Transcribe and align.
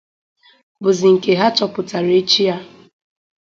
bụzị 0.81 1.07
nke 1.15 1.31
ha 1.39 1.47
chọpụtàrà 1.55 2.11
echi 2.19 2.41
ya 2.47 2.57